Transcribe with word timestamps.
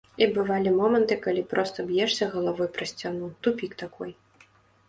І 0.25 0.27
бывалі 0.35 0.71
моманты, 0.79 1.17
калі 1.25 1.43
проста 1.51 1.85
б'ешся 1.89 2.31
галавой 2.33 2.71
пра 2.79 2.89
сцяну, 2.93 3.31
тупік 3.45 3.71
такой. 3.83 4.11